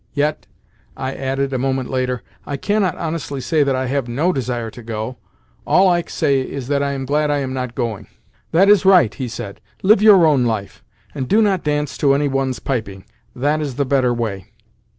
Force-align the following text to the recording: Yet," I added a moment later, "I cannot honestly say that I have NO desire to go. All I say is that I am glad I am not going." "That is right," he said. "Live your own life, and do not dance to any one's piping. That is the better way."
Yet," 0.15 0.47
I 0.97 1.13
added 1.13 1.53
a 1.53 1.59
moment 1.59 1.91
later, 1.91 2.23
"I 2.43 2.57
cannot 2.57 2.97
honestly 2.97 3.39
say 3.39 3.61
that 3.61 3.75
I 3.75 3.85
have 3.85 4.07
NO 4.07 4.33
desire 4.33 4.71
to 4.71 4.81
go. 4.81 5.17
All 5.63 5.87
I 5.87 6.01
say 6.01 6.41
is 6.41 6.67
that 6.69 6.81
I 6.81 6.93
am 6.93 7.05
glad 7.05 7.29
I 7.29 7.37
am 7.37 7.53
not 7.53 7.75
going." 7.75 8.07
"That 8.51 8.67
is 8.67 8.83
right," 8.83 9.13
he 9.13 9.27
said. 9.27 9.61
"Live 9.83 10.01
your 10.01 10.25
own 10.25 10.43
life, 10.43 10.83
and 11.13 11.27
do 11.27 11.39
not 11.39 11.63
dance 11.63 11.99
to 11.99 12.15
any 12.15 12.27
one's 12.27 12.57
piping. 12.57 13.05
That 13.35 13.61
is 13.61 13.75
the 13.75 13.85
better 13.85 14.11
way." 14.11 14.47